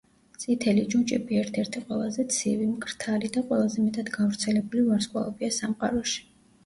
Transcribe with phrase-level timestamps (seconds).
[0.43, 6.27] წითელი ჯუჯები ერთ-ერთი ყველაზე ცივი, მკრთალი და ყველაზე მეტად გავრცელებული ვარსკვლავებია სამყაროში.